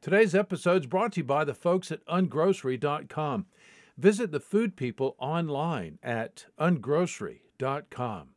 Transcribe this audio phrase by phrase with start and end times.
[0.02, 3.45] Today's episode is brought to you by the folks at ungrocery.com.
[3.98, 8.30] Visit the food people online at ungrocery.com.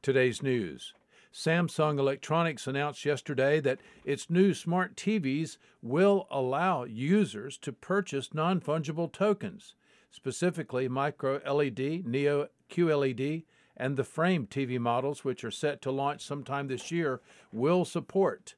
[0.00, 0.94] Today's news.
[1.32, 8.60] Samsung Electronics announced yesterday that its new smart TVs will allow users to purchase non
[8.60, 9.74] fungible tokens,
[10.10, 13.44] specifically micro LED, Neo QLED,
[13.80, 18.54] and the frame TV models, which are set to launch sometime this year, will support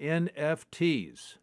[0.00, 1.34] NFTs.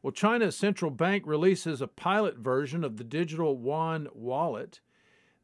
[0.00, 4.78] Well, China's central bank releases a pilot version of the digital yuan wallet.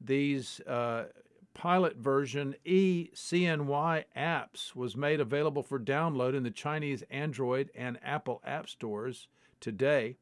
[0.01, 1.07] These uh,
[1.55, 8.41] pilot version eCNY apps was made available for download in the Chinese Android and Apple
[8.47, 9.27] app stores
[9.61, 10.19] today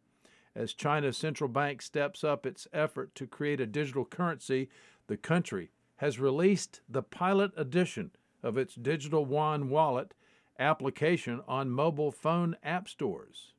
[0.57, 4.71] as China's central bank steps up its effort to create a digital currency
[5.07, 5.71] the country
[6.01, 8.11] has released the pilot edition
[8.43, 10.15] of its digital yuan wallet
[10.59, 13.53] application on mobile phone app stores.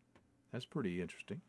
[0.52, 1.42] That's pretty interesting.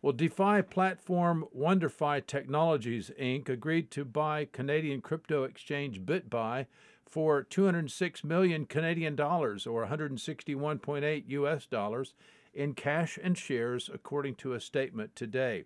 [0.00, 3.50] Well, DeFi platform WonderFi Technologies Inc.
[3.50, 6.64] agreed to buy Canadian crypto exchange BitBuy
[7.04, 12.14] for 206 million Canadian dollars or 161.8 US dollars
[12.54, 15.64] in cash and shares according to a statement today.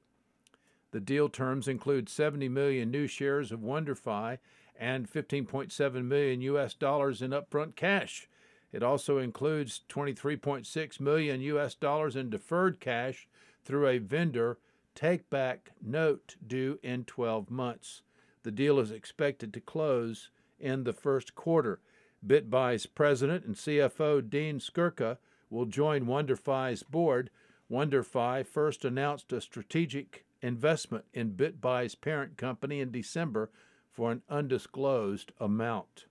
[0.93, 4.39] The deal terms include 70 million new shares of WonderFi
[4.77, 8.29] and 15.7 million US dollars in upfront cash.
[8.73, 13.29] It also includes 23.6 million US dollars in deferred cash
[13.65, 14.59] through a vendor
[14.95, 18.03] take back note due in 12 months.
[18.43, 21.81] The deal is expected to close in the first quarter.
[22.27, 25.19] BitBuy's president and CFO Dean Skurka
[25.49, 27.31] will join WonderFi's board.
[27.71, 33.51] WonderFi first announced a strategic investment in BitBuy's parent company in December
[33.91, 36.05] for an undisclosed amount.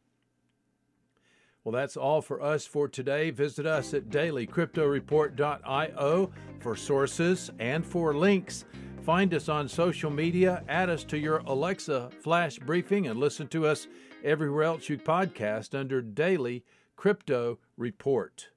[1.63, 3.31] Well, that's all for us for today.
[3.31, 8.65] Visit us at dailycryptoreport.io for sources and for links.
[9.03, 13.65] Find us on social media, add us to your Alexa flash briefing, and listen to
[13.65, 13.87] us
[14.23, 16.63] everywhere else you podcast under Daily
[16.95, 18.49] Crypto Report.